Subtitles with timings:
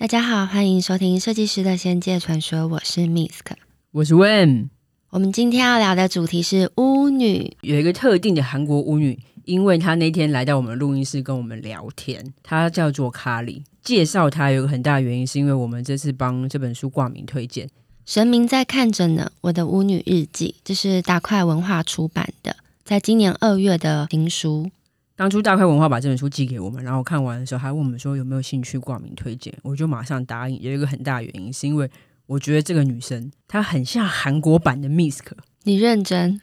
[0.00, 3.52] 大家好，欢迎收听《设计师的仙界传说》，我是 Misk，
[3.90, 4.70] 我是 Wen。
[5.10, 13.62] 我们今天要聊的主题是巫女，有一个特定的韩国巫女，因为她那天来到我们录音室跟我们聊天，她叫做卡里。
[13.82, 17.66] 介绍她有一个很大的原因，是因为我们这次帮这本书挂名推荐，
[18.06, 22.56] 《神明在看着呢》，我的巫女日记，这是大块文化出版的，
[22.86, 24.70] 在今年二月的新书。
[25.20, 30.58] 当初大块文化把这本书寄给我们，然后看完的时候还问我们说有没有兴趣挂名推荐，我就马上答应。
[30.62, 31.86] 有一个很大原因是因为
[32.24, 35.26] 我觉得这个女生她很像韩国版的 Misk。
[35.64, 36.40] 你认真？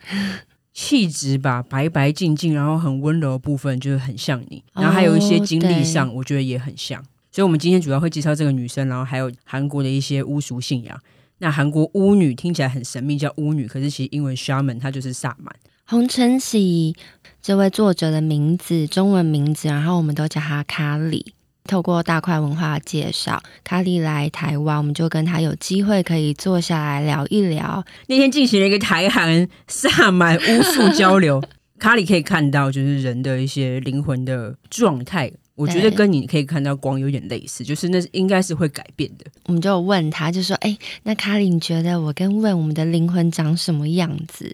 [0.75, 7.03] 气质吧，白白净净，然后很温柔的部分就是很像你，然后还有一些经历上我觉得也很像。
[7.31, 10.95] 所以，我们今天主要会介绍这个女生，然后还有韩国的一些巫俗信仰。
[11.39, 15.51] 那韩国巫女听起来很神秘，叫巫女，可是其实英文 shaman 它就是萨满。
[15.89, 16.93] 洪承喜
[17.47, 21.33] 这位作者的名字，中文名字，然后我们都叫他卡里。
[21.65, 27.85] 透过大块文化介绍，卡里来台湾，我们就跟他有机会可以坐下来聊一聊。
[28.07, 31.41] 那天进行了一个台韩萨满巫术交流，
[31.79, 39.23] 卡里可以看到就是人的一些灵魂的状态，我觉得跟你可以看到光有点类似，就是那应该是会改变的。
[39.45, 44.53] 我们就问他，就说：“哎，那卡里，你觉得我跟问我们的灵魂长什么样子？”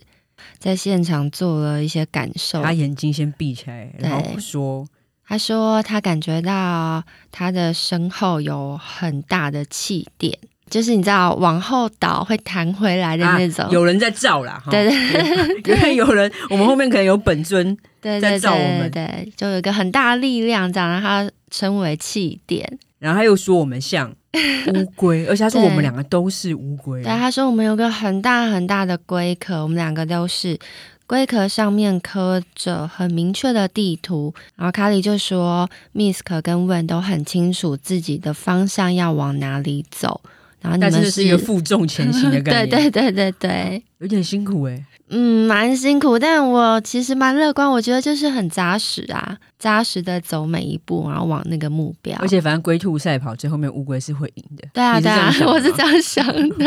[0.63, 4.87] 在现场做了一些感受，他眼睛先闭起来，然后说
[5.27, 10.33] ：“他说他感觉到他的身后有很大的气垫，
[10.69, 13.65] 就是你知道往后倒会弹回来的那种。
[13.65, 22.79] 啊”有人在照啦，对对对， 因为有人，我们后面可能有本尊在照我们，对，对，对，对，对，就有一个很大的力量，这样让他称为气垫。
[22.99, 24.15] 然后他又说我们像。
[24.73, 27.03] 乌龟，而且他说我们两个都是乌龟。
[27.03, 30.57] 对，他说我们有个很大很大的龟壳，我们两个都是
[31.05, 34.33] 龟壳，上面刻着很明确的地图。
[34.55, 40.21] 然后卡里就说，Misk 跟 Wen 都很清楚自己的方向要往哪里走。
[40.61, 44.83] 然后你们是，是是一个负重前行的感觉， 对对对对对，有点辛苦哎。
[45.15, 47.69] 嗯，蛮辛苦，但我其实蛮乐观。
[47.69, 52.17] 我觉得就是很扎实啊，扎实的走每一步，然后往那个目标。
[52.19, 54.67] 而且反正龟兔赛跑，最后面乌龟是会赢的。
[54.73, 56.65] 对啊，对啊， 我是这样想的。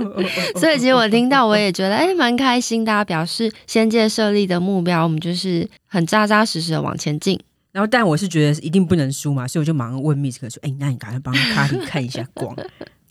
[0.58, 2.82] 所以其实我听到，我也觉得哎，蛮开心。
[2.84, 7.38] 大家表示仙界设立的目标，我们就是很扎扎实实的往前进。
[7.72, 12.56] 然后，但我是觉得一定不能输嘛，所以我就马上问 Misk 说：“哎，那你赶快帮卡里看一下光。”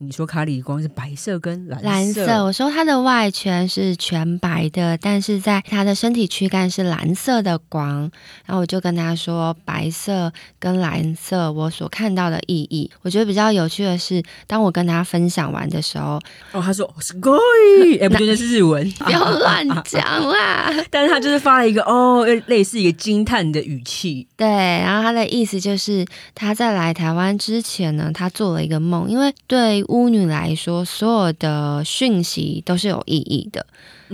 [0.00, 2.44] 你说卡里光是白色跟蓝色，蓝色。
[2.44, 8.10] 我说它的外圈是全白的，但是在它的身体躯干是蓝色的光。
[8.44, 12.90] 然后我就跟他说，白色跟蓝色我所看到的意义。
[13.00, 16.20] 我觉得比较有趣的是，当我跟他分享完的时候，
[16.52, 17.34] 哦，他说すご
[17.80, 20.70] い，哎，不对，那是日文， 不要乱 讲啦。
[20.90, 24.28] 但是他就是发了一个哦，类似一个惊叹的语气。
[24.36, 26.04] 对，然后他的意思就是
[26.34, 29.86] 他在来台湾之前呢，他做了一个梦，因为对。
[29.91, 33.67] 巫女来说，所有的讯息都是有意义的。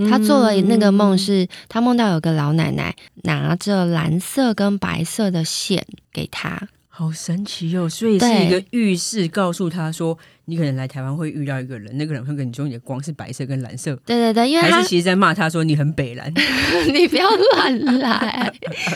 [0.09, 7.89] 她做了那个梦，是她梦到有个老奶奶拿着蓝色跟白色的线给她，好神奇哟、哦！
[7.89, 13.95] 所以是一个预示，告诉他说，你可能来台湾会遇到一个人，那个人会跟你说你的光是白色跟蓝色。
[14.03, 16.33] 对对对，因为他还是其实在骂他说你很北蓝，
[16.91, 18.51] 你不要乱来，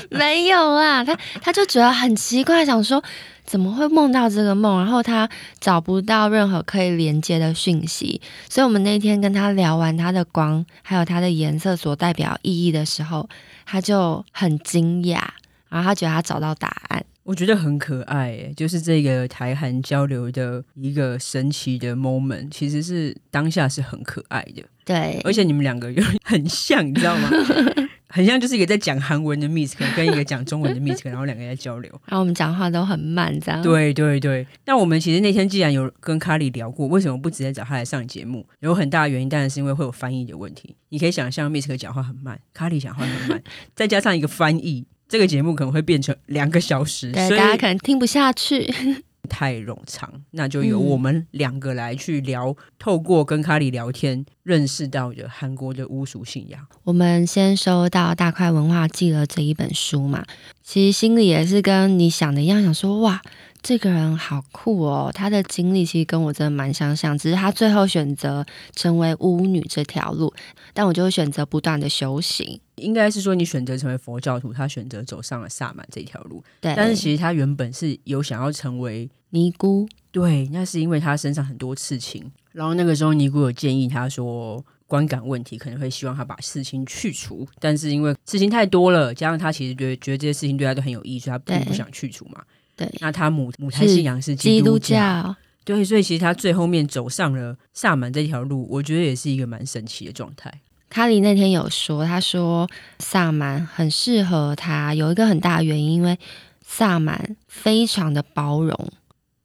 [0.09, 3.03] 没有啊，他他就觉得很奇怪，想说。
[3.43, 4.79] 怎么会梦到这个梦？
[4.79, 5.27] 然后他
[5.59, 13.27] 找不到任何可以连接的讯息，所以我们那天跟他聊完他的光，还有他的颜色所代表意义的时候，
[13.65, 15.19] 他就很惊讶，
[15.67, 17.03] 然后他觉得他找到答案。
[17.23, 24.63] 我觉得很可爱，诶，就是这个台韩交流的一个神奇的 moment，其实是当下是很可爱的。
[24.83, 27.29] 对，而且你们两个又 很像，你知道吗？
[28.13, 31.89] 很像就是一个在讲韩文的 Miss 跟一个讲中文的 Miss，然后两个人在交流。
[32.07, 33.61] 然后我们讲话都很慢，这样。
[33.61, 34.45] 对对对。
[34.65, 38.45] 那我们其实那天既然有跟卡里聊过，为什么不直接找他来上节目？
[38.59, 40.75] 有很大的原因，当然是因为会有翻译的问题。
[40.89, 43.41] 你可以想象 Miss 讲话很慢，卡里讲话很慢，
[43.73, 48.73] 再加上一个翻译，这个节目可能会变成两个小时，对，所以大家可能听不下去。
[49.29, 56.65] 太冗长，那就由我们两个来去聊，嗯、透过跟卡里聊天认识到的韩国的巫术信仰。
[56.83, 60.25] 我们先收到大块文化寄了这一本书嘛，
[60.63, 63.21] 其实心里也是跟你想的一样，想说哇。
[63.63, 68.43] 这个人好酷哦，他的经历其实跟我真的蛮相像，只是他最后选择
[68.75, 70.33] 成为巫女这条路，
[70.73, 72.59] 但我就会选择不断的修行。
[72.75, 76.43] 应该是说你选择成为佛教徒，他选择走上了萨满这条路。
[76.59, 79.87] 对，但是其实他原本是有想要成为尼姑。
[80.11, 92.41] 对，那是因为他身上很多刺青，然后那个时候尼姑有建议他说观感问题，可能会希望他把事情去除，但是因为事情太多了，加上他其实觉得觉得这些事情对他都很有意思，他并不想去除嘛。
[92.75, 100.51] 对，那他母母胎信仰是基督教，基督教对，所以其实他最后面走上了萨满这条路，我觉得也是一个蛮神奇的状态。
[100.89, 102.69] 卡里那天有说，他说
[102.99, 106.17] 萨满很适合他，有一个很大的原因，因为
[106.65, 108.91] 萨满非常的包容。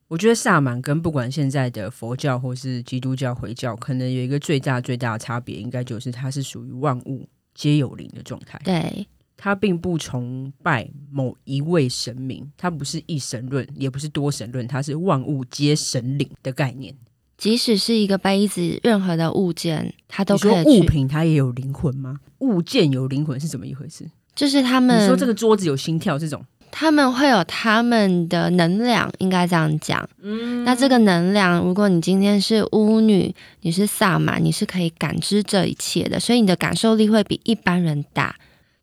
[0.08, 8.60] 我觉得萨满跟不管现在的佛教或是基督教回教，可能有一个最大最大的差别，应该就是它是属于万物皆有灵的状态。
[8.64, 16.94] 对，它并不崇拜某一位神明，他不是一神论，也不是多神论，他是万物皆神灵的概念。
[17.36, 20.64] 即使是一个杯子，任何的物件，它都可以。
[20.64, 22.18] 物品它也有灵魂吗？
[22.38, 24.08] 物件有灵魂是怎么一回事？
[24.34, 26.42] 就是他们你说这个桌子有心跳这种。
[26.70, 30.06] 他们会有他们的能量，应该这样讲。
[30.20, 38.34] 嗯，那这个能量，如果你今天是巫女，你是萨满，你是可以感知这一切的，所以你的感受力会比一般人大。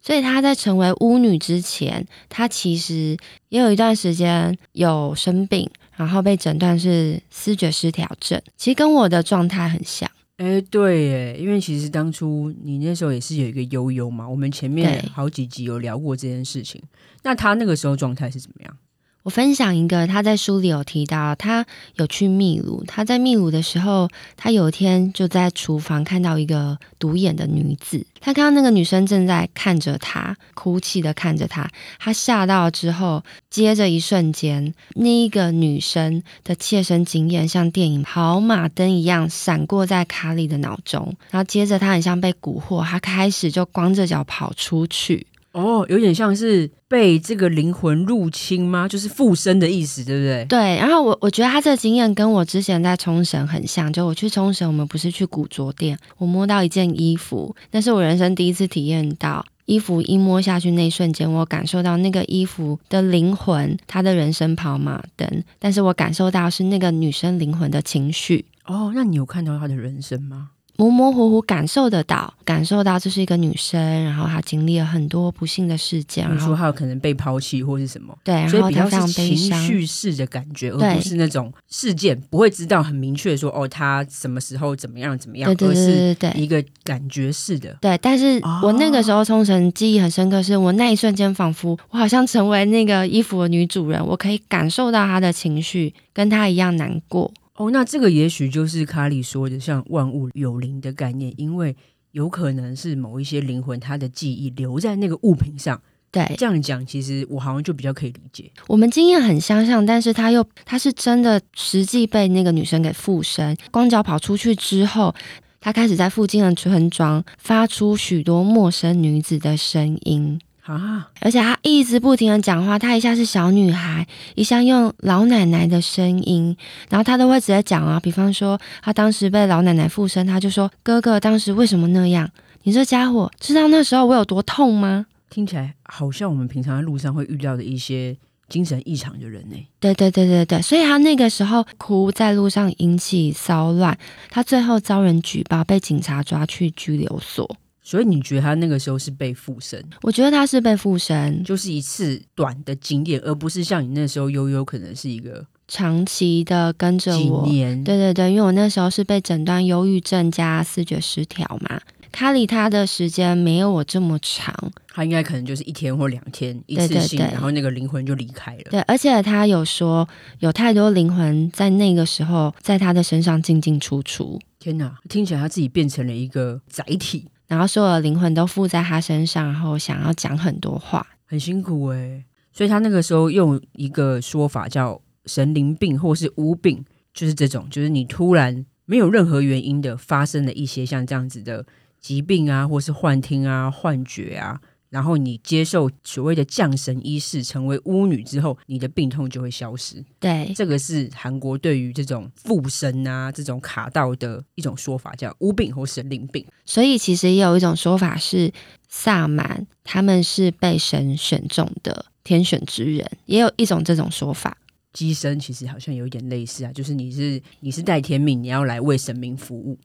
[0.03, 3.17] 所以她在成为巫女之前，她其实
[3.49, 10.07] 也有一段时间有生病，然后被诊断是思觉失调症，其实跟我的状态很像。
[10.37, 16.81] 哎，对耶，因为其实当初你那时候也是有一个悠悠嘛，我们前面好几集有聊过这件事情。
[17.21, 18.77] 那他那个时候状态是怎么样？
[19.23, 21.65] 我分享一个，他在书里有提到，他
[21.95, 22.83] 有去秘鲁。
[22.85, 28.05] 他在秘鲁的时候，他有一天就在厨房看到一个独眼的女子。
[28.19, 31.69] 他看到那个女生正在看着他，哭泣的看着他。
[31.99, 41.15] 他吓到之后，接着一瞬间，那一个女生的切身经验像电影跑马灯一样闪过在卡里的脑中。
[41.31, 45.27] 然后接着他很像被蛊惑，他开始就光着脚跑出去。
[45.53, 48.87] 哦，有点像是被这个灵魂入侵吗？
[48.87, 50.45] 就是附身的意思，对不对？
[50.45, 50.75] 对。
[50.77, 53.93] 然后我我觉得他这个经验跟我之前在冲绳很像。
[53.93, 65.43] 就我去冲绳，我们不是去古着店，我摸到一件衣服，那是我人生第一次体验到衣服一摸下去那一瞬间，我感受到那个衣服的灵魂，他的人生跑马灯。
[65.59, 68.45] 但是我感受到是那个女生灵魂的情绪。
[68.65, 70.49] 哦，那你有看到她的人生吗？
[70.75, 87.77] 模模糊糊感受得到，感受到这是一个女生，然后她经历了很多不幸的事件，然后说她有可能被抛弃或是什么，对，所以比较是情绪式的感觉，而不是那种事件，不会知道很明确说哦，她什么时候怎么样怎么样，对对对对一个感觉式的。
[87.79, 97.31] 对，但是我那个时候冲绳记忆很深刻，是我那一瞬间仿佛我好像成为那个衣服的女主人，我可以感受到她的情绪，跟她一样难过。
[97.55, 101.75] 哦，那这个也许就是卡里说的像万物有灵的概念，因为
[102.11, 105.79] 有可能是某一些灵魂，它的记忆留在那个物品上。
[106.11, 108.51] 对，这样讲其实我好像就比较可以理解。
[108.67, 115.13] 我们经验很相像，但是他又他是真的实际被那个女生给附身，光脚跑出去之后，
[115.59, 120.39] 他开始在附近的村庄发出许多陌生女子的声音。
[120.63, 121.09] 啊！
[121.19, 126.55] 而且他一直不停的讲话，他一下是小女孩，一下用老奶奶的声音，
[126.89, 132.29] 然后他都会直接讲啊，比方说他当时被老奶奶附身，他就说：“哥哥当时为什么那样？
[132.63, 138.15] 你这家伙知道那时候我有多痛吗？”听起来好像我们平常在路上会遇到的一些
[138.47, 139.57] 精神异常的人呢。
[139.79, 143.97] 对对对对对，所以他那个时候哭在路上引起骚乱，
[144.29, 147.57] 他最后遭人举报，被警察抓去拘留所。
[147.83, 149.83] 所以你觉得他那个时候是被附身？
[150.01, 157.45] 我觉得他是被附身，就是一次短的经验，而不是像你那时候悠悠可能是一个长期的跟着我。
[157.45, 157.83] 几年。
[157.83, 161.81] 对对对，因为我那时候是被诊断忧郁症加思觉失调嘛。
[162.11, 164.55] 卡里他的时间没有我这么长，
[164.93, 168.63] 他应该可能就是一天或两天一次性，对对对，然后那个灵魂就离开了。
[168.69, 170.07] 对，而且他有说
[170.39, 174.39] 有太多灵魂在那个时候在他的身上进进出出。
[174.59, 177.25] 天哪，听起来他自己变成了一个载体。
[177.53, 182.25] 然后所有的灵魂都附在他身上，然后想要讲很多话，很辛苦诶。
[182.51, 186.83] 所以他那个时候用一个说法叫神灵病或是巫病，
[187.13, 191.65] 就是这种，就是你突然没有任何原因的发生了一些像这样子的
[191.99, 194.59] 疾病啊，或是幻听啊、幻觉啊。
[194.93, 200.05] 然后你接受所谓的降神仪式，成为巫女之后，你的病痛就会消失。
[200.19, 206.45] 对，这个是韩国对于这种附身啊、这种卡到的一种说法，叫巫病或神灵病。
[206.63, 208.53] 所以其实也有一种说法是，
[208.87, 214.55] 萨满他们是被神选中的天选之人，也有一种这种说法。
[214.93, 219.75] 机身其实好像有一点类似啊，就是你是你是带天命，你要来为神明服务。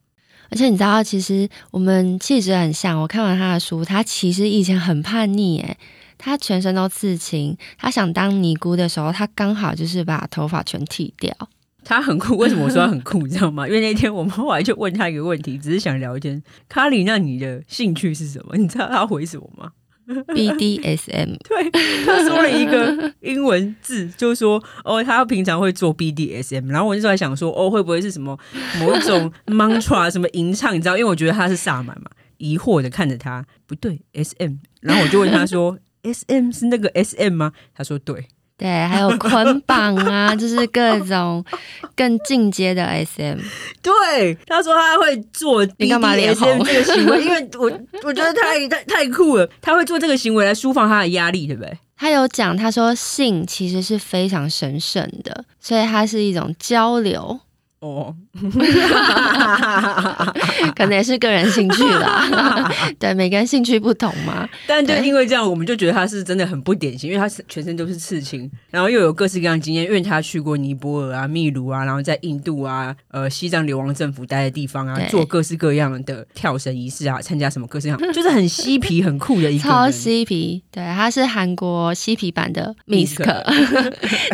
[0.50, 3.00] 而且你知道，其实我们气质很像。
[3.00, 5.76] 我看完他的书，他其实以前很叛逆，诶，
[6.16, 7.56] 他全身都刺青。
[7.78, 11.34] 他想当尼姑的时候，他刚好就是把头发全剃掉。
[11.84, 13.18] 他很酷，为什么我说他很酷？
[13.26, 13.66] 你知道吗？
[13.66, 16.42] 因为那天我们后来就问他一个问题，只是想聊天。
[16.68, 18.56] 卡里，那你的兴趣是什么？
[18.56, 19.72] 你知道他回什么吗？
[20.34, 21.70] BDSM，对，
[22.06, 28.38] 他说了一个英文字，就是说哦，他平常会做 BDSM，然后我就在想说，哦，会不会是什么
[28.80, 30.74] 某一种 mantra 什么吟唱？
[30.74, 37.52] 你知道，因为我觉得他是萨满嘛，疑惑的看着他，不对，SM，然后我就问他说，SM 是那个 SM 吗？
[37.74, 38.28] 他说对。
[38.58, 41.44] 对，还有捆绑啊， 就是各种
[41.94, 43.38] 更进阶的 SM。
[43.80, 47.72] 对，他说他会做 BDSM 这个行为，因为我
[48.02, 51.78] 我觉得太 太太酷了，他会做这个行为来舒放他的压力，对不对？
[51.96, 57.40] 他有讲，他说性其实是非常神圣的，所以它是一种交流。
[57.80, 58.12] 哦，
[60.74, 62.68] 可能也是个人兴趣啦。
[62.98, 64.48] 对，每个人兴趣不同嘛。
[64.66, 80.64] 但就因为这样，我们就觉得他是真的很不典型，因为他是全身都是刺青，然后又有各式各样的经验，因为他去过尼泊尔啊、秘鲁啊，然后在印度啊、呃西藏流亡政府待的地方啊，做各式各样的跳绳仪式啊，参加什么各式各样， 就是很嬉皮、很酷的一个超嬉皮。
[80.72, 83.24] 对，他是韩国嬉皮版的 Misk，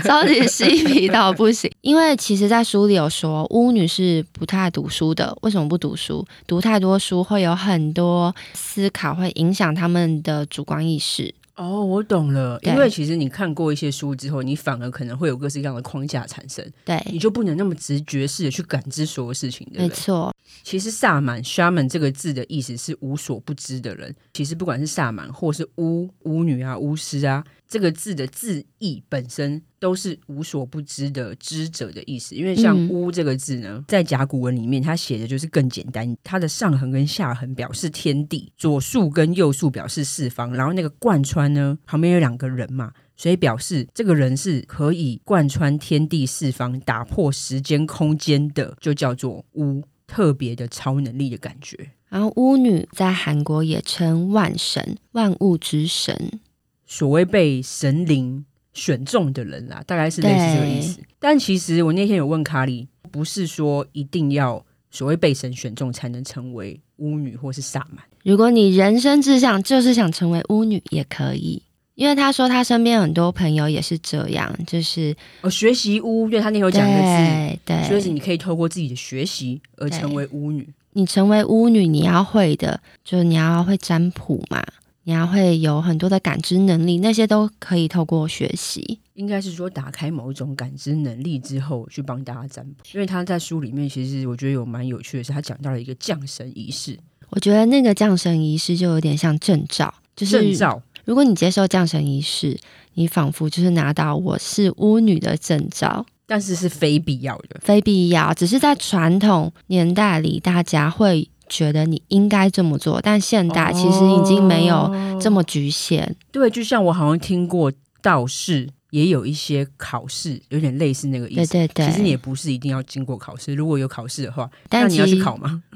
[0.02, 1.70] 超级嬉皮到不行。
[1.82, 3.33] 因为其实，在书里有说。
[3.50, 6.24] 巫女是不太读书的，为什么不读书？
[6.46, 11.34] 读太多书会有很多思考，会影响他们的主观意识。
[11.56, 12.58] 哦，我懂了。
[12.62, 16.68] 因为其实你看过一些书之后，你反而可能会有各式各样的框架产生。
[16.84, 19.64] 对，你就不能那么直觉式的去感知所有事情。
[19.72, 20.34] 对，没错。
[20.64, 24.12] 其实萨满 （shaman） 这个字的意思是无所不知的人。
[24.32, 27.44] 其实不管是萨满，或是巫巫女啊、巫师啊。
[27.68, 36.16] 这个字的字义本身都是无所不知的知者的意思，因为像“巫”这个字呢，嗯、在甲骨文里面，它写的就是更简单。
[36.24, 51.90] 它的上横跟下横表示天地，左竖跟右竖表示四方，然后那个贯穿呢，旁边有两个人嘛，所以表示这个人是可以贯穿天地四方，打破时间空间的，就叫做巫，特别的超能力的感觉。
[52.08, 56.40] 然后巫女在韩国也称万神，万物之神。
[56.86, 61.00] 所谓被神灵选中的人啦，大概是类似这个意思。
[61.18, 68.04] 但其实我那天有问卡里，不是说一定要所谓被神选中才能成为巫女或是萨满。
[68.22, 71.62] 如果你人生志向就是想成为巫女，也可以。
[71.94, 80.68] 因为他说他身边很多朋友也是这样，就是哦，学习巫，因为他那有讲的是，对，所以你可以透过自己的学习而成为巫女。
[80.94, 84.60] 你成为巫女，你要会的，就是你要会占卜嘛。
[85.04, 88.98] 你还会有很多的感知能力，那些都可以透过学习。
[89.14, 92.82] 应该是说，打开某一种感知能力之后，去帮大家占卜。
[92.92, 96.98] 因为他在书里面，其实我觉得有蛮有趣的是，他讲到了一个降神仪式。
[97.30, 100.82] 我觉得那个降神仪式就有点像证照，就是证照。
[101.04, 102.58] 如果你接受降神仪式，
[102.94, 111.28] 你仿佛就是拿到我是巫女的证照，但是是非必要的，非必要，只是在传统年代里，大家会。
[111.48, 116.04] 觉得你应该这么做，但现代其实已经没有这么局限。
[116.04, 117.72] 哦、对，就像我好像听过
[118.02, 118.68] 道士。
[118.94, 121.52] 也有一些考试，有点类似那个意思。
[121.52, 125.60] 对对对，其实你也不是一定要经过考试，如果有考试的话，但你要去考吗？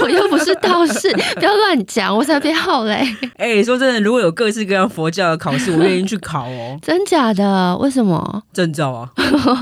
[0.00, 2.94] 我又不是道士，不要乱讲，我才不要嘞！
[3.34, 6.78] 哎、欸，说真的，如果有各式各样佛教的考试，我愿意去考哦。
[6.80, 7.76] 真假的？
[7.78, 8.44] 为什么？
[8.52, 9.10] 证照啊！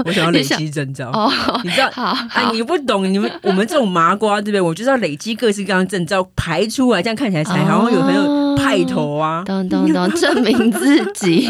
[0.04, 1.08] 我想要累积证照。
[1.12, 1.32] 哦，
[1.64, 1.90] 你知道？
[1.92, 4.60] 好，哎、啊，你不懂，你们我们这种麻瓜，对不对？
[4.60, 9.42] 我就是要累积各式各样证照排出来，这样看起来才好像有很有派头啊！
[9.46, 11.48] 懂懂懂，证明自己。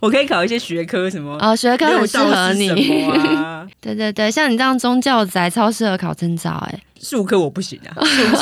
[0.00, 0.37] 我可以考。
[0.38, 2.68] 有一些学科什么哦，学科很适合你。
[3.80, 6.82] 对对对，像你这样宗教宅超适合考证照哎。
[7.00, 7.94] 数科我不行啊，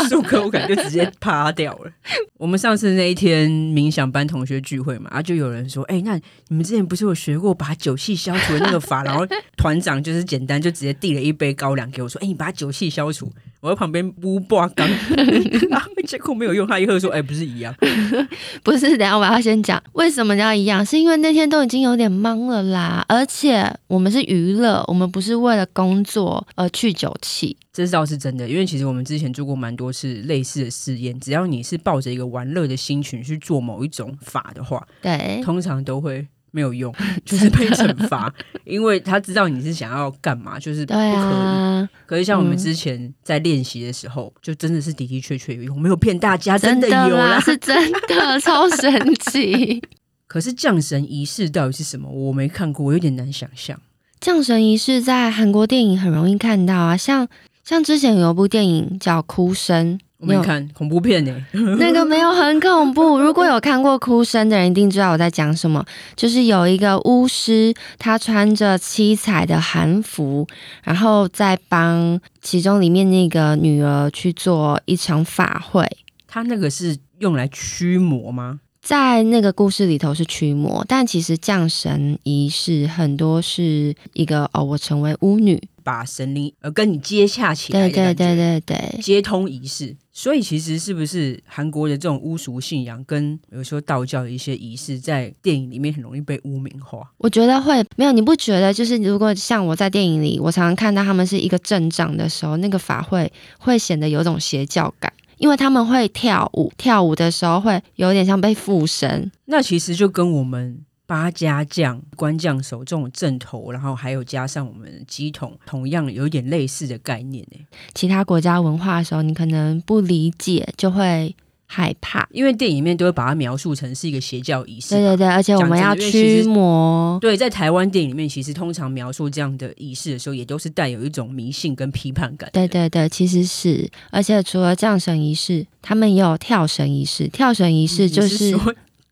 [0.09, 1.91] 数科我感觉就直接趴掉了。
[2.39, 6.15] 我们上次那一天冥想班同学聚会嘛，啊，就有人说，哎、欸，那
[6.49, 9.05] 你们之前不是有学过把酒气消除的那个法？
[9.05, 9.27] 然后
[9.59, 13.31] 团长就是简单就直接递了一杯高粱给我说，哎、欸，你把酒气消除。
[13.61, 14.89] 我在旁边乌巴刚，
[16.07, 16.67] 结果没有用。
[16.67, 17.75] 他一喝说，哎、欸，不是一样？
[18.63, 27.57] 不是，等下我要先讲为什么要一样，是因为那天都已经有点忙了啦，而且我们是娱乐，我们不是为了工作而去酒气。
[27.73, 31.19] 这倒是真的，因为其实我们之前做过蛮多次类似的试验。
[31.21, 36.91] 只要你是抱着一个玩乐的心情去做某一种法的话，对，通常都会没有用，
[37.27, 38.33] 就是被惩罚，
[38.65, 41.13] 因为他知道你是想要干嘛，就是不可以。
[41.13, 49.83] 啊、可是像我们之前在练习的时候，嗯、就真的是的的确确有用，没有骗大家，真的有啦，是真的， 超神奇。
[50.27, 52.09] 可是降神仪式到底是什么？
[52.11, 53.79] 我没看过，我有点难想象。
[54.19, 57.29] 降神仪式在韩国电影很容易看到啊，像。
[57.65, 61.47] 像之前有一部电影叫《哭声》，我没看恐怖片呢。
[61.79, 63.19] 那个没有很恐怖。
[63.19, 65.85] 如果有看过《哭声》的人，一定知道我在讲什么。
[66.15, 70.47] 就是有一个巫师，他穿着七彩的韩服，
[70.83, 75.87] 然后在帮其中里面那个女儿去做一场法会。
[76.27, 78.61] 他那个是用来驱魔吗？
[78.87, 85.61] 在那个故事里头是驱魔，但其实降神仪式很多是一个哦，我成为巫女。
[85.83, 89.97] 把神灵呃跟你接洽起来，对对对对对，接通仪式。
[90.13, 97.09] 所以其实是不是韩国的这种巫俗信仰，跟比如说道教的一些仪式，在电影里面很容易被污名化？
[97.19, 98.73] 我觉得会，没有，你不觉得？
[98.73, 109.31] 就是如果像我在电影里，我常常看到他们是一个阵仗的时候，那个法会会显得有种邪教感，因为他们会跳舞，跳舞的时候会有点像被附身。
[109.47, 110.81] 那其实就跟我们。
[111.09, 117.65] 八家将、官将手这种阵头，然后还有加上我们的乩童，同样有一点类似的概念诶。
[117.95, 121.33] 其他国家文化的时候，你可能不理解，就会
[121.67, 124.91] 害怕，因为电影里面都会把它描述成是一个邪教仪式。
[124.95, 127.19] 对对对，而且我们要驱魔。
[127.21, 132.49] 对，在台湾电影里面，其实通常描述这样的仪式的时候，也都是带有一种迷信跟批判感。
[132.53, 137.29] 对对对，其实是，而且除了降神仪式，他们也有跳绳仪式。
[137.29, 138.57] 跳绳仪式就是。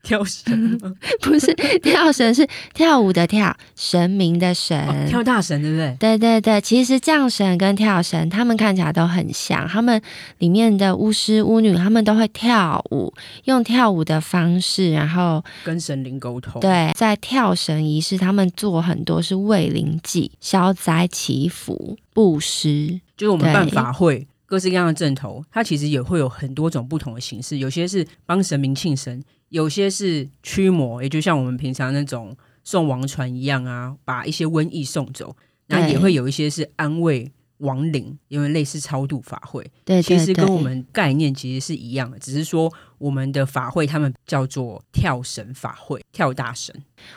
[0.04, 0.78] 跳神
[1.22, 5.96] 不是跳神，是跳舞的跳，神明的神，哦、跳大神对不对？
[5.98, 9.66] 对对对，其实降神跟跳神，他们看起来都很像。
[9.66, 10.00] 他们
[10.38, 13.12] 里面的巫师巫女，他们都会跳舞，
[13.44, 16.60] 用跳舞的方式，然后跟神灵沟通。
[16.60, 29.20] 对，在跳神仪式，他们做很多是慰灵祭、消灾祈福、布施，就是我们办法会各式各样的阵头，它其实也会有很多种不同的形式，有些是帮神明庆生。
[29.48, 35.34] 有些是驱魔，也就像我们平常那种送王船一样啊，把一些瘟疫送走。
[35.66, 39.68] 那也会有一些是安慰亡灵，因为类似超度法会。
[39.84, 46.72] 对，其实跟我们概念其实是一样的，只是说我们的法会他们叫做跳神法会，跳大神。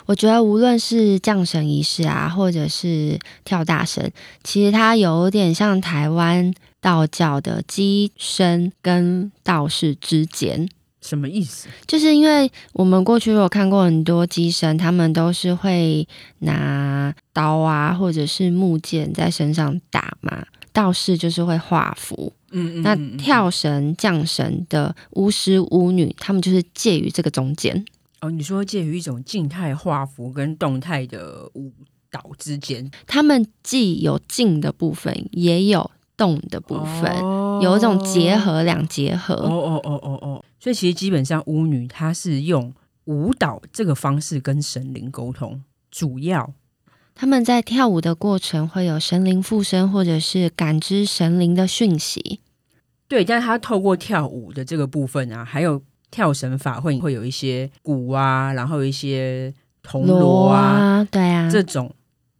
[0.06, 10.68] 我觉得无论是降神仪式啊，或者是跳大神，其实它有点像台湾道教的机身跟道士之间。
[11.00, 11.68] 什么意思？
[11.86, 16.06] 就是因为我们过去有看过很多机身，他们都是会
[16.40, 20.44] 拿刀啊，或者是木剑在身上打嘛。
[20.72, 27.84] 道士就是会画符，嗯，嗯，嗯，那跳神降神的巫师巫女，他们就是介于这个中间。
[28.20, 31.72] 哦，你说介于一种静态画符跟动态的舞
[32.10, 39.34] 蹈之间，他们既有静的部分，也有动的部分，哦、有一种结合两结合。
[39.34, 40.44] 哦哦哦哦哦。
[40.60, 46.52] 所以其实基本上巫女她是用舞蹈这个方式跟神灵沟通，主要
[47.14, 52.40] 他们在跳舞的过程会有神灵附身，或者是感知神灵的讯息。
[53.08, 61.90] 对，但是他透过跳舞的这个部分啊，还有跳神法会会有一些鼓啊，然后一些铜锣啊，啊，对啊，这种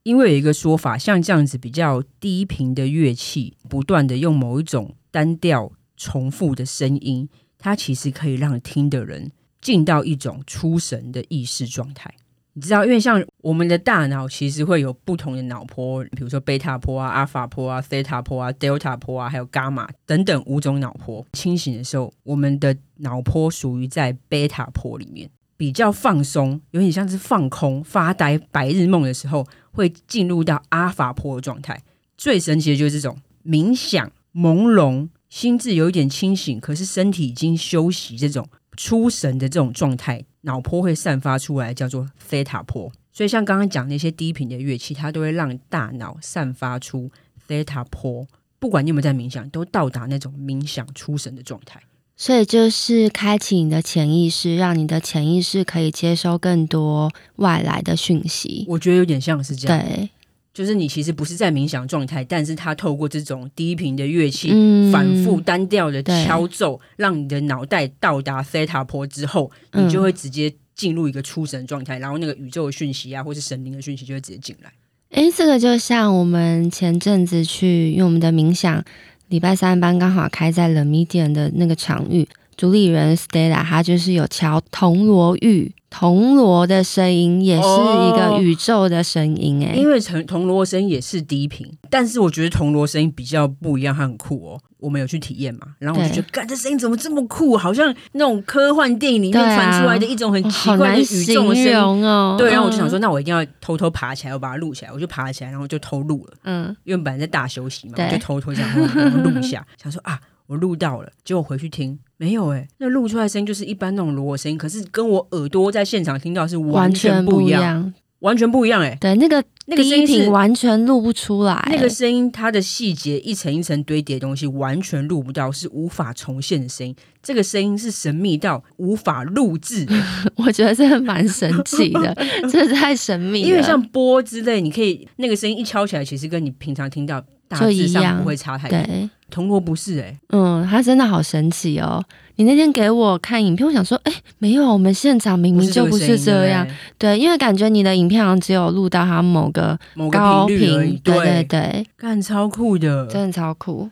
[0.03, 7.29] 因为有一个说法，像这样子比较低频的乐器，不断的用某一种单调重复的声音。
[7.61, 12.15] 它其实可以让听的人进到一种出神的意识状态，
[12.53, 21.27] 你知道，因为像我们的大脑其实会有不同的脑波，比如说贝塔波啊、阿法波啊、西塔波啊、德尔塔波啊，还有伽马等等五种脑波。
[21.33, 25.29] 清醒的时候，我们的脑波属于在贝塔波里面，
[25.59, 31.83] 比较放松，有点像是放空、发呆、白日梦的时候，会进入到阿法波的状态。
[32.17, 35.11] 最神奇的就是这种冥想、朦胧。
[35.29, 42.91] 心智有一点清醒，可是身体已经休息，这种出神的这种状态，脑波会散发出来，叫做 theta 波。
[43.13, 47.11] 所以像刚刚讲那些低频的乐器，它都会让大脑散发出
[47.47, 48.27] theta 波。
[48.59, 51.79] 不管你有没有在冥想，都到达那种冥想出神的状态。
[52.19, 58.67] 所以就是开启你的潜意识，让你的潜意识可以接收更多外来的讯息。
[58.69, 59.79] 我觉得有点像是这样。
[59.79, 60.11] 对。
[60.53, 64.51] 就是你其实不是在冥想状态，但是它透过这种低频的乐器，
[64.91, 74.73] 反复单调的敲奏，让你的脑袋到达 theta 波之后，你就会直接进入一个出神状态，然后那个宇宙的讯息啊，或是神灵的讯息就会直接进来。
[75.11, 78.85] 诶，这个就像我们前阵子去，因为我们的冥想
[79.29, 85.73] 礼拜三班刚好开在 The Medium 的那个场域，主理人 Stella 她就是有敲铜锣玉。
[85.91, 94.61] 铜锣的声音也是一个宇宙的声音哎、欸，因为铜铜锣声也是低频，但是我觉得铜锣声音比较不一样，它很酷哦。
[94.79, 97.57] 我们有去体验嘛，然后我就觉得，干这声音怎么这么酷？
[97.57, 102.37] 好像那种科幻电影里面传出来的一种很奇怪的宇宙的声音哦。
[102.39, 104.93] 对，然后我就想说，那我一定要偷偷爬起来，我把它录起来。
[104.93, 106.37] 我就爬起来，然后就偷录了。
[106.45, 110.19] 嗯，因为本来在大休息嘛，我就偷偷这样录一下， 想说啊。
[110.49, 118.99] 我录到了，结果回去听没有哎、欸，那录出来的声音就是一般那种锣声音，可是跟我耳朵在现场听到是完全不一样，完全不一样，哎、欸。
[119.01, 121.69] 对，那个那个声音完全录不出来。
[121.71, 126.95] 那个声音它的细节一层一层堆叠的东西完全录不到，是无法重现的声音。
[127.23, 129.87] 这个声音是神秘到无法录制，
[130.37, 132.15] 我觉得这个蛮神奇的，
[132.51, 133.49] 真的太神秘了。
[133.49, 138.79] 因为像波之类，你可以那个声音一敲起来，其实跟你平常听到大致上不会差太多。
[138.79, 142.03] 对，铜锣不是哎、欸，嗯，它真的好神奇哦。
[142.39, 146.65] 你那天给我看影片，我想说，哎，没有，我们现场明明就不是这样。
[146.97, 149.77] 对，对，因为感觉你的影片好像只有录到它某个
[150.13, 153.91] 高频，对对对，干超酷的，真的超酷。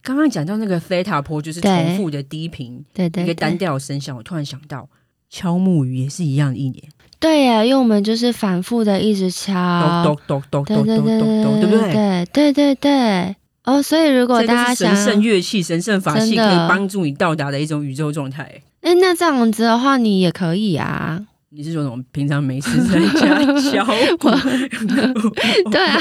[0.00, 4.16] 刚刚讲到那个 theta 波，就是重复的低频，对对，一个单调声响。
[4.16, 4.88] 我突然想到，
[5.28, 6.80] 敲木鱼也是一样的意念。
[7.18, 11.92] 对呀，因为我们就是反复的一直敲，咚咚咚咚咚咚咚，对不对？
[12.32, 13.36] 对对对对。
[13.68, 21.26] 哦，所以如果大家想神圣乐器、神圣法器可以帮助你到达的一种宇宙状态，哎，那这样子的话，你也可以啊。
[21.50, 22.04] 你是说我们？
[22.12, 23.84] 平常没事在家敲
[24.16, 24.30] 鼓？
[25.70, 25.98] 对啊，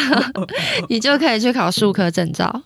[0.88, 2.62] 你就可以去考数科证照。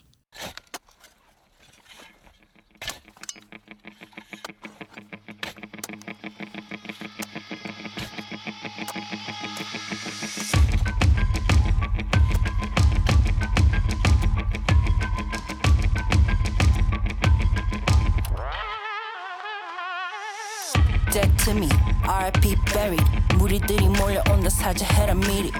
[22.81, 23.03] buried.
[23.37, 25.51] 무리들이 몰려온다 사자 해라 미리.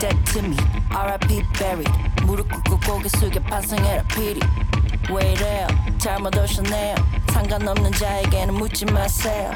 [0.00, 0.56] Dead to me
[0.90, 1.42] R.I.P.
[1.56, 1.90] buried.
[2.24, 4.40] 무릎 꿇고 고개 숙여 반성해라 피리
[5.10, 5.66] 왜 이래요?
[5.98, 6.94] 잘못 오셨네요.
[7.30, 9.52] 상관없는 자에게는 묻지 마세요.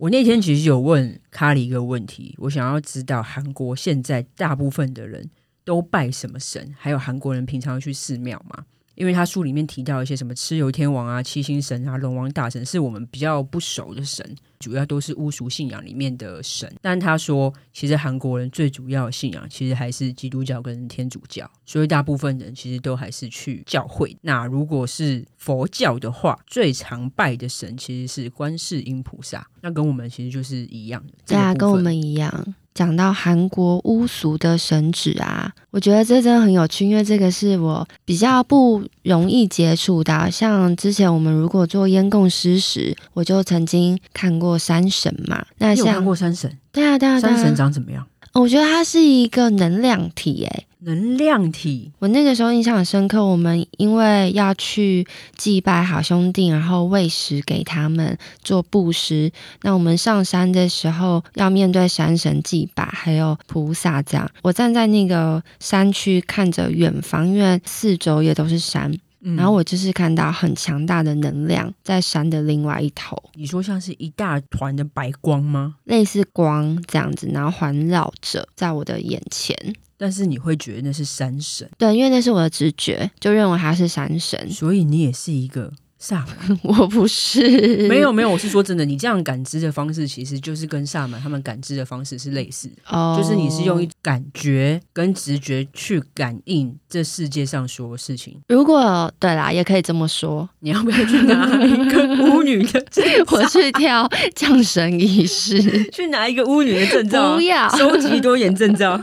[0.00, 5.29] 我那天其实有问 卡里一个问题，我想要知道韩国现在大部分的人
[5.65, 8.63] 都拜什么神，还有韩国人平常去寺庙吗？
[8.95, 16.73] 因为他书里面提到一些什么蚩尤天王啊、七星神啊、龙王大神，是我们比较不熟的神，主要都是巫俗信仰里面的神。
[16.81, 24.15] 但他说，其实韩国人最主要的信仰其实还是基督教跟天主教，所以大部分人其实都还是去教会。
[24.21, 31.13] 那如果是佛教的话，最常拜的神其实是观世音菩萨，那跟我们其实就是一样的。
[31.27, 32.55] 对啊，跟我们一样。
[32.75, 40.29] 讲到韩国巫俗的神祇啊，我觉得这真的很有趣，因为这个是我比较不容易接触的。
[40.29, 45.43] 像之前我们如果做烟供师时，我就曾经看过山神嘛。
[45.57, 46.51] 那像你有看过山神？
[46.73, 47.33] 对啊，对啊，对啊。
[47.33, 48.05] 山神长怎么样？
[48.33, 50.67] 我觉得它是一个能量体，诶。
[50.85, 53.25] 能量体，我那个时候印象很深刻。
[53.25, 59.31] 我们因为要去祭拜好兄弟，然后喂食给他们做布施。
[59.63, 64.29] 那我们上山的时候要面对山神祭拜，还有菩萨这样。
[64.43, 73.17] 我站在那个山区看着远方，因为四周也都是山，嗯、然后我就是看到很强大的能量在山的另外一头。
[73.33, 75.77] 你说像是一大团的白光吗？
[75.85, 79.57] 类似光这样子，然后环绕着在我的眼前。
[79.97, 85.71] 但是你会觉得那是山神，对，因为那是我的直觉，就认为他是山神，所以你也是一个。
[85.97, 98.39] 萨满， 我不是，没有没有，我是说真的，你这样感知的方式，其实就是跟萨满他们感知的方式是类似，哦，就是你是用一感觉跟直觉去感应这世界上所有事情。
[98.49, 100.47] 如果对啦，也可以这么说。
[100.59, 103.25] 你要不要去拿一个巫女的证照？
[103.31, 109.01] 我去跳 降神仪式，去拿一个巫女的证照，不要收集多元证照。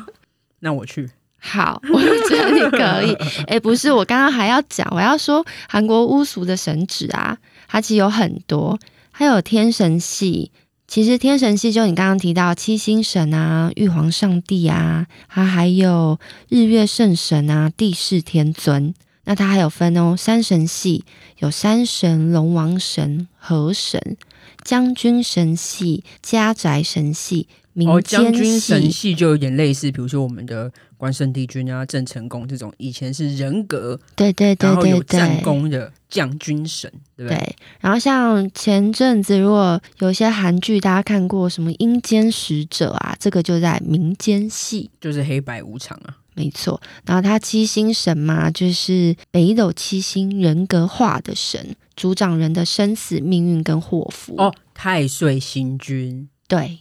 [0.65, 1.11] 那我去。
[1.39, 3.15] 好， 我觉得你可以。
[3.51, 8.79] 哎，不是，我刚刚还要讲，我要说韩国巫俗的神祇啊，它其实有很多，
[9.11, 10.53] 还有天神系。
[10.87, 18.95] 其实天神系就你刚刚提到七星神啊、玉皇上帝啊，它还有日月圣神啊、帝释天尊。
[19.25, 21.05] 那它还有分哦，山神系
[21.39, 24.17] 有山神、龙王神、河神、
[24.65, 27.49] 将军神系、家宅神系。
[27.87, 37.39] 哦，将军神系就有点类似，比如说我们的关圣帝君啊、郑成功这种，以前是人格，对对对对对，然后有战功的将军神，对不对？
[37.39, 37.57] 对。
[37.81, 46.79] 然后像前阵子，如果有些韩剧大家看过什么《阴间使者》啊，这个就在民间系，就是黑白无常啊，没错。
[47.07, 54.35] 然后他七星神嘛，就是北斗七星人格化的神，主掌人的生死命运跟祸福。
[54.37, 56.79] 哦，太岁星君，对。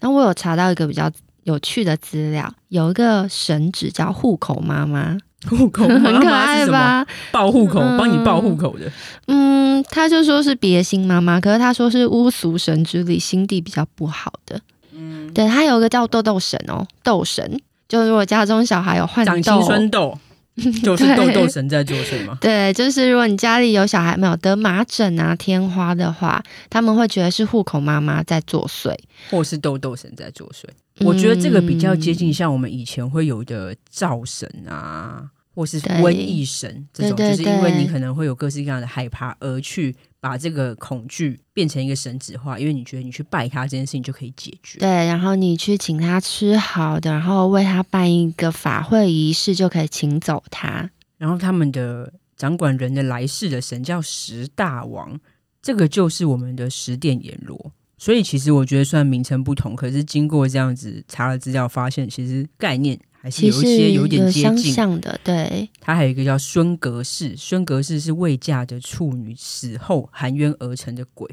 [0.00, 1.10] 那我有查到一个比较
[1.44, 5.16] 有趣的资料，有一个神职叫户口妈妈，
[5.48, 7.06] 户口很可爱吧？
[7.32, 8.90] 报户口，帮、嗯、你报户口的。
[9.26, 14.60] 嗯，他就说是别心妈妈，可是他说是巫俗神之力，心地比较不好的。
[14.92, 20.18] 嗯，对，他有一个叫豆豆神哦，豆神，就如果家中小孩有患豆，长青春痘。
[20.82, 22.36] 就是豆豆神在作祟吗？
[22.40, 28.94] 对，就是如果你家里有小孩没有得麻疹啊、天花的话，他们会觉得是户口妈妈在作祟，
[29.30, 30.64] 或是豆豆神在作祟。
[31.00, 31.06] 嗯。
[31.06, 39.94] 我觉得这个比较接近像我们以前会有的灶神啊，或是瘟疫神这种，就是因为你可能会有各式各样的害怕而去。
[40.20, 44.78] 把这个恐惧变成一个神子化，因为你觉得你去拜他这件事情就可以解决。
[44.78, 50.90] 对，然后你去请他吃好的，然后为他办一个法会仪式，就可以请走他。
[51.16, 55.18] 然后他们的掌管人的来世的神叫十大王，
[55.62, 57.72] 这个就是我们的十殿阎罗。
[57.96, 62.98] 所以其实我觉得虽然名称不同，可是经过这样子查了资料，发现其实概念。
[63.20, 65.68] 还是有一些有点接近像的，对。
[65.80, 71.28] 它还有一个叫孙格氏，孙格氏是未嫁的处女死后含冤而成的鬼，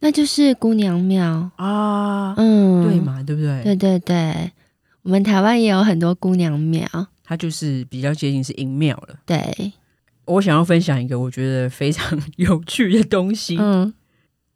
[0.00, 3.62] 那就是姑娘庙啊，嗯，对嘛，对不对？
[3.62, 4.52] 对对对，
[5.02, 6.86] 我们台湾也有很多姑娘庙，
[7.24, 9.16] 它就是比较接近是阴庙了。
[9.24, 9.72] 对，
[10.26, 13.56] 我想要分享一个我觉得非常有趣的东西。
[13.58, 13.92] 嗯，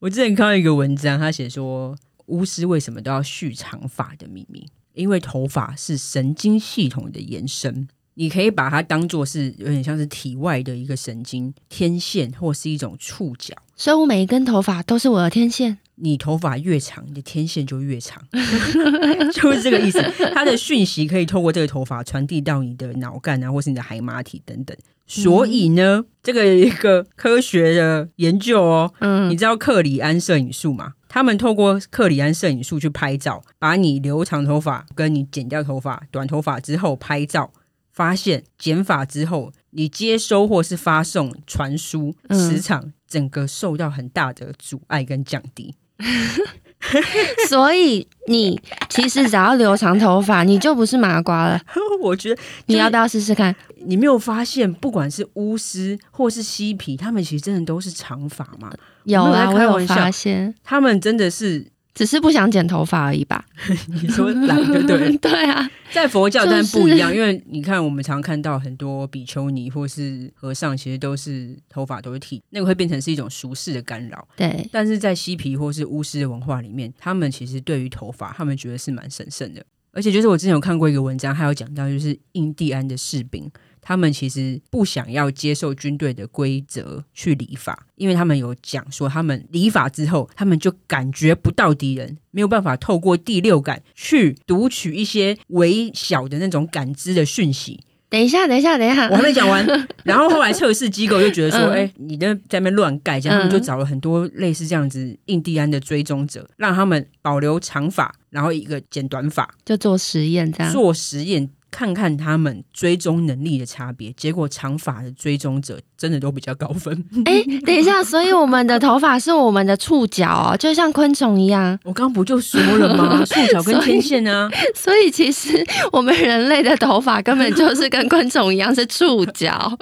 [0.01, 4.67] 我之前看到一个文章，他写说巫师为什么都要蓄长发的秘密。
[4.97, 13.55] 因为头发是神经系统的延伸，你可以把它当做是有点像是体外的一个神经天线，或是一种触角。
[13.77, 15.79] 所以我每一根头发都是我的天线。
[15.99, 18.23] 你头发越长，你的天线就越长，
[19.33, 20.03] 就是这个意思。
[20.35, 24.77] 它的讯息可以透过这个头发传递到你的脑干啊，或是你的海马体等等。
[25.07, 30.95] 所以呢，嗯、这个有一个科学的研究哦，嗯，你知道克里安摄影术吗？
[31.17, 37.51] 他们透过克里安摄影术去拍照，把你留长头发跟你剪掉头发、短头发之后拍照，
[37.91, 45.75] 发现剪发之后，你接收或是发送传输磁场，整个受到很大的阻碍跟降低。
[47.49, 51.61] 所以你其实只要留长头发，你就不是麻瓜了。
[52.01, 53.55] 我觉得你要不要试试看？
[53.85, 58.73] 你没有发现，不管是巫师或是嬉皮，他们其实真的都是长发嘛？
[59.05, 63.43] 有啊，我有发现，他们真的是只是不想剪头发而已吧？
[63.89, 65.17] 你说懒对不对？
[65.17, 74.29] 对啊，在佛教当然不一样，因为你看我们常看到很多比丘尼或是和尚，其实都是头发都是剃，那个会变成是一种俗世的干扰。
[74.37, 79.65] 对，但是在嬉皮或是巫师的文化里面，他们其实对于头发，他们觉得是蛮神圣的。
[79.93, 83.51] 而且就是我之前有看过一个文章，还有讲到就是印第安的士兵。
[83.87, 97.79] 他们其实不想要接受军队的规则去理法，因为他们有讲说，他们理法之后，他们就感觉不到敌人，没有办法透过第六感去读取一些微小的那种感知的讯息。
[98.09, 99.65] 等一下，等一下，等一下，我还没讲完。
[100.03, 111.49] 然后后来测试机构就觉得说，哎、嗯欸，你在在那边乱盖，这样他们就找了很多类似这样子印第安的追踪者，让他们保留长发，然后一个剪短发，就做实验，这样做实验。
[111.77, 117.05] 看看他们追踪能力的差别，结果长发的追踪者真的都比较高分。
[117.27, 121.79] 哎，等一下， 所以我们的头发是我们的触角哦，就像昆虫一样。
[121.85, 123.23] 我刚不就说了吗？
[123.29, 124.49] 触角跟天线啊？
[124.75, 125.63] 所以其实
[125.93, 129.79] 我们人类的头发根本就是跟昆虫一样是触角。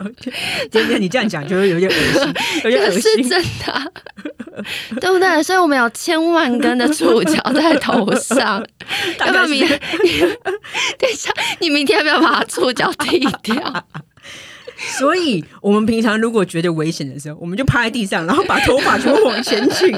[0.72, 3.92] 今天你这样讲就会有点恶心，有点恶心，是真的，
[5.00, 5.42] 对不对？
[5.42, 8.64] 所以我们有千万根的触角在头上。
[9.20, 9.66] 要不要明？
[10.98, 11.84] 等一下，你明。
[11.84, 13.86] 天要不要把触角剃掉？
[14.98, 19.94] 所以，我们平常如果觉得危险的时候，我们就趴在地上，然后把头发全部往前倾。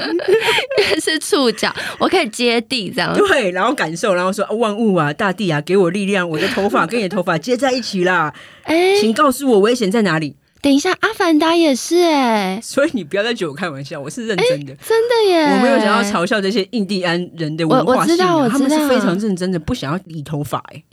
[0.99, 3.15] 是触角，我可以接地这样。
[3.15, 10.35] 对，然后感受，然后说：“万物啊，大地啊，给我力量，我的头发跟你的头发接在一起啦！”哎，请告诉我危险在哪里？
[10.67, 15.45] 等一下，阿凡达也是哎、欸，所以你不要再觉得我开玩笑，我是认真的，真的耶！
[15.45, 20.83] 我没有想要嘲笑这些印第安人的文化我知道，他们是非常认真的，不想要理头发哎。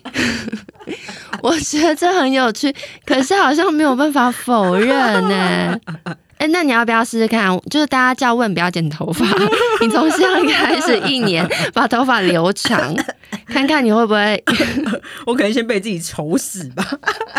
[1.43, 2.73] 我觉得这很有趣，
[3.05, 4.89] 可是好像没有办法否认
[5.29, 5.77] 呢。
[6.45, 7.59] 哎，那你要不要试试看？
[7.71, 9.25] 就是大家叫问不要剪头发，
[9.81, 12.95] 你从现在开始一年把头发留长，
[13.49, 14.45] 看看你会不会？
[15.25, 16.87] 我可能先被自己丑死吧。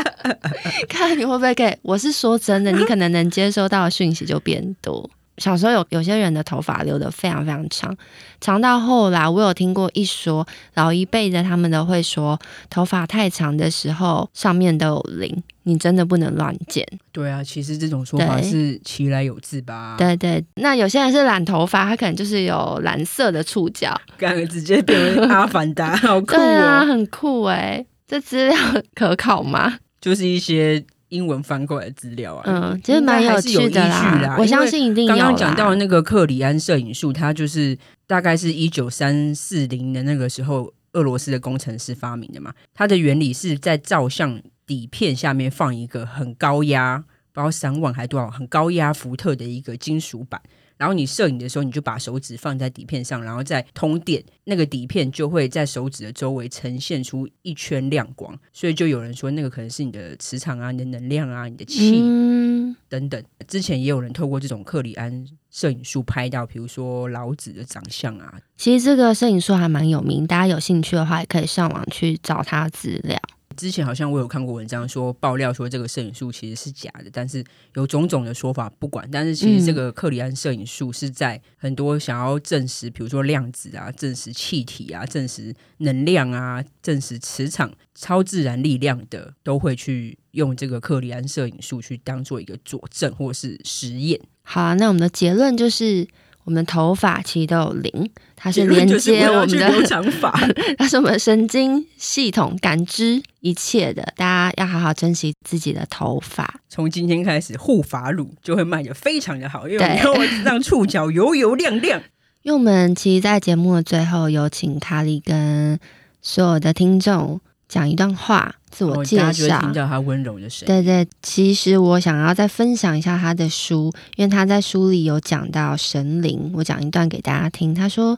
[0.89, 1.77] 看看你会不会给？
[1.83, 5.07] 我是说真的，你可能能接收到的讯息就变多。
[5.37, 7.95] 小时候有有些人的头发留得非常非常长，
[8.39, 16.85] 长到后来，我有听过一说，老一辈的他们都会说，头发太长的时候上面都有鳞，你真的不能乱剪。
[17.11, 19.95] 对啊，其实这种说法是其来有自吧？
[19.97, 26.37] 对对，那有些人是染头发，他可能就是有蓝色的触角，刚刚直接变成阿凡达，好酷哦！
[26.37, 28.57] 对啊，很酷哎，这资料
[28.93, 29.79] 可考吗？
[29.99, 32.43] 就是一些英文翻过来的资料啊。
[32.45, 34.35] 嗯，其实蛮有趣的啦。
[34.39, 35.15] 我相信一定有。
[35.15, 42.53] 刚刚讲到那个克里安摄影术，它就是大概是一九三四零的那个时候，俄罗斯的工程师发明的嘛。
[42.73, 46.97] 它的原理是在照相底片下面放一个很高压，
[47.31, 50.41] 不知道三万还多少，很高压伏特的一个金属板。
[50.77, 58.37] 然后你摄影的时候，你就把手指放在底片上，然后再通电，那个底片就会在手指的周围呈现出一圈亮光。
[58.51, 63.23] 所以就有人说，那个可能是你的磁场啊、你的能量啊、你的气、嗯、等等。
[63.47, 68.39] 之前也有人透过这种克里安摄影术拍到，比如说老子的长相啊。
[68.57, 73.17] 其实这个摄影术还蛮有名，大家有兴趣的话，也可以上网去找他资料。
[73.55, 77.43] 之前好像我有看过文章说爆料说这个摄影术其实是假的，但是
[77.75, 79.09] 有种种的说法不管。
[79.11, 94.19] 但是其实这个克里安摄影术是在很多想要证实，比如说量子啊、证实气体啊、证实能量啊、证实磁场、超自然力量的，都会去用这个克里安摄影术去当做一个佐证或是实验。
[94.41, 96.07] 好，那我们的结论就是。
[96.45, 100.31] 我们的头发其实都有灵，它是连接我们的长发，
[100.77, 104.01] 它是我们神经系统感知一切的。
[104.15, 106.61] 大家要好好珍惜自己的头发。
[106.69, 112.01] 从今天开始，护发乳就会卖的非常的好，因为我们让触角油油亮亮。
[112.43, 115.79] 因为我们其实，在节目的最后，有请卡里跟
[116.21, 117.41] 所有的听众。
[117.67, 119.59] 讲一段话，自我介绍。
[119.59, 120.67] 听到他温柔的声音。
[120.67, 126.51] 对对，其实我想要再分享一下他的书，因为他在书里有讲到神灵。
[126.53, 127.73] 我讲一段给大家听。
[127.73, 128.17] 他说，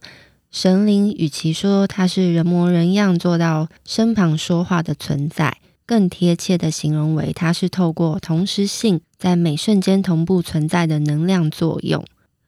[0.51, 12.03] 神灵与其说他是人模人样做到身旁说话的存在，更贴切的形容为他是透过同时性在每瞬间同步存在的能量作用。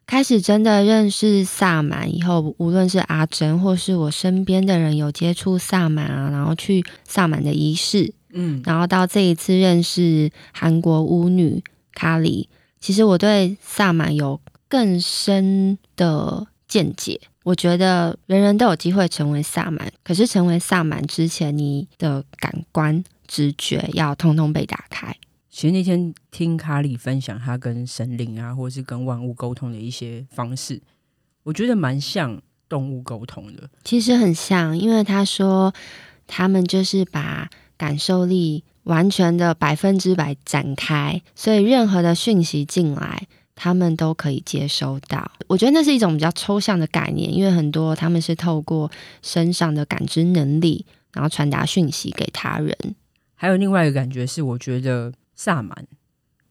[0.09, 17.21] 开始真的认识萨满以后，无论是阿珍或是我身边的人有接触萨满啊，然后去萨满的仪式，嗯，然后到这一次认识韩国巫女卡里，其实我对萨满有更深的见解。
[17.43, 25.15] 我觉得人人都有机会成为萨满，可是成为萨满之前，你的感官直觉要通通被打开。
[25.51, 30.79] 其实那天听卡里分享他跟神灵啊，或是跟万物沟通的一些方式，
[31.41, 33.67] 我觉得蛮像动物沟通的。
[33.83, 35.73] 其实很像，因为他说
[36.27, 45.31] 他们就是把感受力完全的百分之百展开，所以任何的讯息进来，他们都可以接收到。
[45.47, 48.91] 我觉得那是一种比较抽象的概念，因为很多他们是透过
[49.23, 52.77] 身上的感知能力，然后传达讯息给他人。
[53.33, 55.11] 还有另外一个感觉是，我觉得。
[55.39, 55.87] 萨满，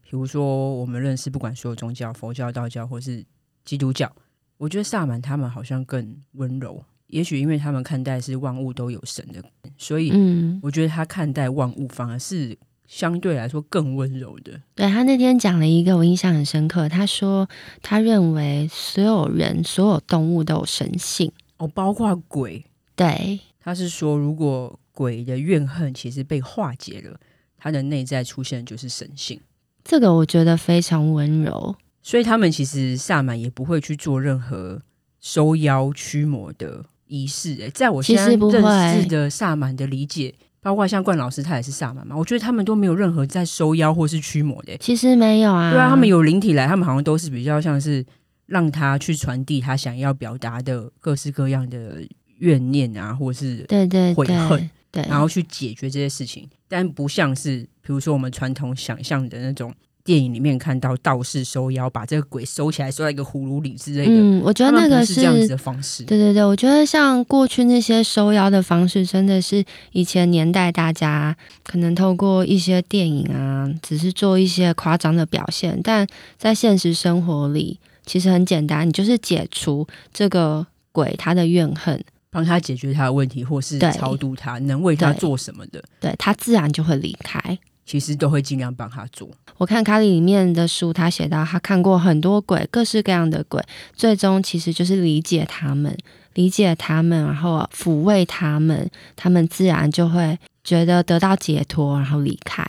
[0.01, 3.23] 比如说我们认识，不管所有宗教，佛教、道教或是
[3.63, 4.11] 基督教，
[4.57, 6.83] 我觉得萨满他们好像更温柔。
[7.05, 9.43] 也许因为他们看待是万物都有神的，
[9.77, 14.59] 所以嗯，我觉得他看待万物反而是相对来说更温柔的。
[14.73, 17.47] 对，他那天讲了一个我印象很深刻，他说
[17.83, 22.65] 他认为所有人、所有动物都有神性哦，包括鬼。
[22.95, 27.19] 对，他是说如果鬼的怨恨其实被化解了。
[27.59, 29.39] 他的内在出现就是神性，
[29.83, 34.81] 这个我觉得非常温柔，所以他们其实萨满也不会去做任何
[35.19, 37.55] 收妖驱魔的仪式。
[37.55, 44.77] 诶，在我现在认识的萨满的理解，包括像冠老师他也是萨满嘛，我觉得他们都没有任何在收妖或是驱魔的。
[44.77, 48.05] 其实没有啊，对啊，他们有灵体来，他们好像都是比较像是
[48.45, 52.01] 让他去传递他想要表达的各式各样的
[52.37, 54.69] 怨念啊，或是对对悔恨。
[54.91, 59.73] 对，然后去解决这些事情，但不像是比如说我们传统想象的那种
[60.03, 64.11] 电影里面看到道士收妖，把这个鬼收起来，收在一个葫芦里之类的。
[64.11, 66.03] 嗯，我觉得那个是，是这样子的方式。
[66.03, 82.03] 对对对，我觉得像过去那些收妖的方式，真的是以前年代大家可能透过一些电影啊，只是做一些夸张的表现，但在现实生活里，其实很简单，你就是解除这个鬼他的怨恨。
[82.31, 87.57] 帮他解决他的问题，或是超度他，能为他做什么的，对，对他自然就会离开。
[87.85, 89.27] 其实都会尽量帮他做。
[89.57, 93.59] 我看卡里里面的书，他写到他看过很多鬼，各式各样的鬼，
[93.95, 95.97] 最终其实就是理解他们，
[96.35, 102.63] 理解他们，然后抚慰他们，他们自然就会觉得得到解脱，然后离开。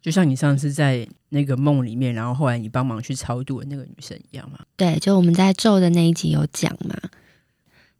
[0.00, 4.60] 就像你上次在那个梦里面，然后后来你帮忙去超度的那个女生一样嘛？
[4.76, 6.96] 对，就我们在咒的那一集有讲嘛。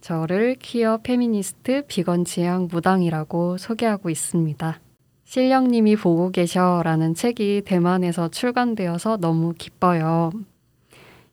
[0.00, 4.80] 저를 퀴어 페미니스트 비건 지향 무당이라고 소개하고 있습니다.
[5.24, 10.30] 실령님이 보고 계셔라는 책이 대만에서 출간되어서 너무 기뻐요.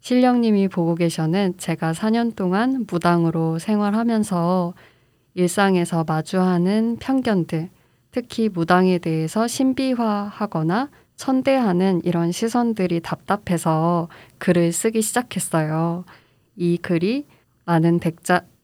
[0.02, 4.74] 실령님이 보고 계셔는 제가 4년 동안 무당으로 생활하면서
[5.34, 7.70] 일상에서 마주하는 편견들,
[8.12, 16.06] 특히 무당에 대해서 신비화하거나 천대하는 이런 시선들이 답답해서 글을 쓰기 시작했어요.
[16.56, 17.26] 이 글이
[17.66, 18.00] 많은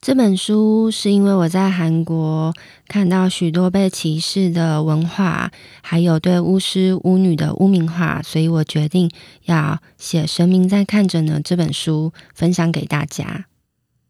[0.00, 2.54] 这本书是因为我在韩国
[2.86, 5.50] 看到许多被歧视的文化，
[5.82, 9.10] 还有对巫师巫女的污名化，所以我决定
[9.46, 13.46] 要写《神明在看着呢》这本书，分享给大家。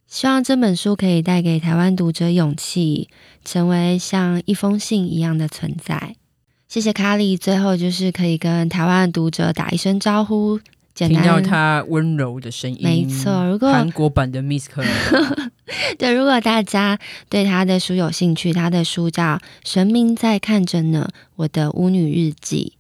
[0.07, 3.09] 希望这本书可以带给台湾读者勇气，
[3.43, 6.17] 成为像一封信一样的存在。
[6.69, 10.61] 谢谢卡里，最后就是可以跟台湾读者打一声招呼。
[11.07, 13.47] 听到他温柔的声音，没错。
[13.47, 14.83] 如果韩国版的 Miss 可
[15.99, 22.73] 对，如果大家对他的书有兴趣，他的书叫《神明在看着呢》，我的巫女日记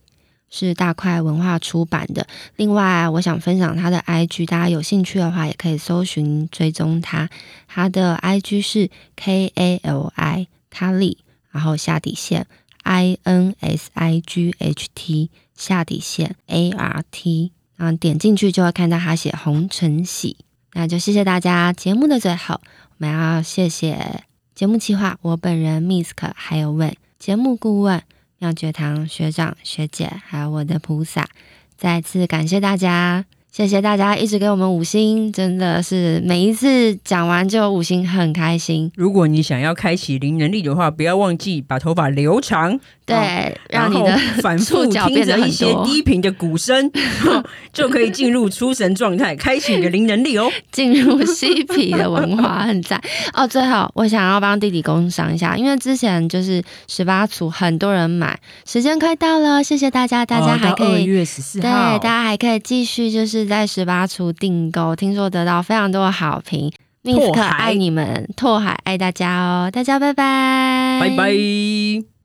[0.51, 2.27] 是大块文化出版的。
[2.57, 7.29] 另外，我想分享他的 IG，大家有兴趣的话也可以搜寻追踪他。
[7.66, 11.19] 他的 IG 是 K A L I 卡利，
[11.51, 12.47] 然后下底线
[12.83, 17.53] I N S I G H T 下底线 A R T。
[17.79, 20.37] 嗯，点进去就会看到他写红尘喜，
[20.74, 21.72] 那就谢谢大家。
[21.72, 22.61] 节目的最后，
[22.91, 24.24] 我们要谢谢
[24.55, 28.03] 节目企划我本人 Misk，还有问节目顾问
[28.39, 31.29] 妙觉堂学长学姐，还有我的菩萨，
[31.76, 33.24] 再次感谢大家。
[33.51, 38.93] 谢谢大家一直给我们五星，真的是每一次讲完就有五星，很开心。
[38.95, 42.79] 如果你想要开启零能力的话，不要忘记把头发留长，
[43.09, 46.89] 对，哦、让你的 反复听着一些低频的鼓声，
[47.73, 50.49] 就可以进入出神状态，开启你的灵能力哦。
[50.71, 53.01] 进入嬉皮的文化很赞
[53.33, 53.45] 哦。
[53.49, 63.49] 最后，我想要帮弟弟工商一下，因为之前就是十八厨很多人买，时间快到了，谢谢大家，大家还可以、哦、月十四号，对，大家还可以继续就是。
[63.49, 66.71] 在十八厨订购，听说得到非常多的好评。
[67.03, 69.71] Misk 爱你们，拓海爱大家哦！
[69.73, 72.18] 大家拜拜，拜拜。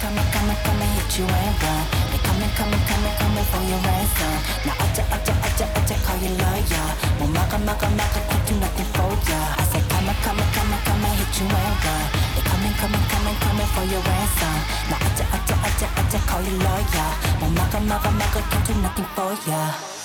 [0.00, 1.82] coming, coming, coming, hit you and run.
[2.10, 4.34] They coming, coming, coming, coming for your ransom.
[4.64, 6.88] Now I just I just I just I just call you lawyer.
[7.20, 9.40] 못 막아, 막아, 막아, could do nothing for ya.
[9.60, 12.04] I said coming, coming, coming, coming, hit you and run.
[12.34, 14.56] They coming, coming, coming, coming for your ransom.
[14.88, 17.08] Now I just I just I just I just call you lawyer.
[17.40, 19.99] 못 막아, 막아, 막아, could do nothing for ya.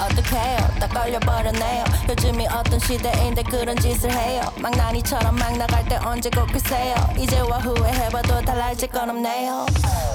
[0.00, 0.56] 어떡해요?
[0.80, 1.84] 다 걸려버렸네요.
[2.08, 4.42] 요즘이 어떤 시대인데 그런 짓을 해요.
[4.56, 6.94] 망나니처럼 막 나갈 때 언제 꼭 글쎄요?
[7.16, 9.66] 이제와 후회해봐도 달라질 건 없네요.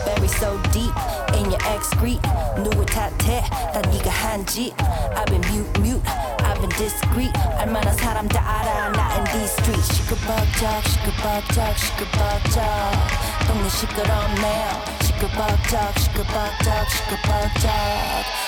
[0.06, 0.94] Bury so deep
[1.34, 2.22] in your excrete
[2.58, 3.42] 누구 탓해?
[3.74, 4.74] 다 네가 한짓.
[5.16, 6.04] I've been mute mute.
[6.44, 7.34] I've been discreet.
[7.58, 8.90] 알만한 사람 다 알아.
[8.90, 9.94] 나 in these streets.
[9.96, 12.64] 시끌벅적 시끌벅적 시끌벅적.
[13.48, 17.71] 동네 시끄럽네요 시끌벅적 시끌벅적 시끌벅적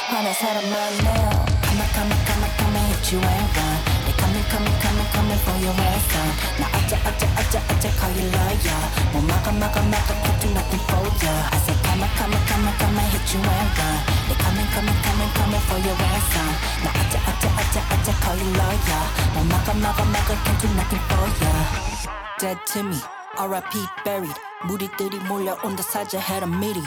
[0.08, 3.78] 화난 사람 많네요 Come on come on come on come on hit you and run
[4.04, 6.28] They coming coming coming coming for your ransom
[6.58, 10.82] 나 어째 어째 어째 어째 call you lawyer 뭐 막아 막아 막아 can't do nothing
[10.90, 13.70] for ya I said come on come on come on come on hit you and
[13.78, 16.50] run They coming coming coming coming for your ransom
[16.82, 19.04] 나 어째 어째 어째 어째 call you lawyer
[19.34, 21.52] 뭐 막아 막아 막아 can't do nothing for ya
[22.40, 23.78] Dead to me R.I.P.
[24.04, 26.82] buried 무리들이 몰려온다 사자해라 미리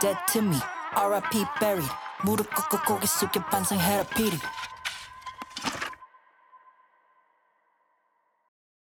[0.00, 0.58] Dead to me
[0.94, 1.44] R.I.P.
[1.60, 1.90] buried
[2.22, 4.38] 무릎 꿇고 고개 숙여 반성해라 피리